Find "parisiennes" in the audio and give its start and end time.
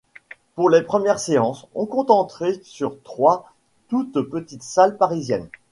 4.97-5.47